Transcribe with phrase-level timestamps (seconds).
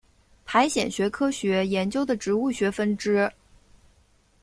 [0.47, 3.31] 苔藓学科学研究的植物学分支。